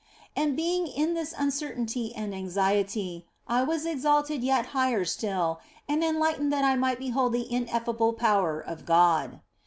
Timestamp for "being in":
0.55-1.13